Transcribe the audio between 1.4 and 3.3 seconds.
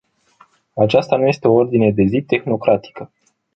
o ordine de zi tehnocratică.